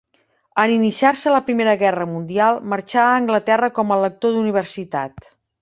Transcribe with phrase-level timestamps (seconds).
[0.61, 5.33] En iniciar-se la primera guerra mundial marxà a Anglaterra com a lector d'Universitat.